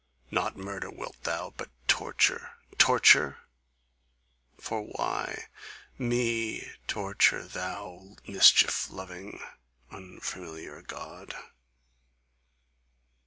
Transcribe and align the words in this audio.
Not 0.31 0.57
murder 0.57 0.89
wilt 0.89 1.21
thou, 1.25 1.51
But 1.55 1.69
torture, 1.87 2.53
torture? 2.79 3.37
For 4.59 4.81
why 4.81 5.45
ME 5.95 6.71
torture, 6.87 7.43
Thou 7.43 8.15
mischief 8.27 8.89
loving, 8.89 9.39
unfamiliar 9.91 10.81
God? 10.81 11.35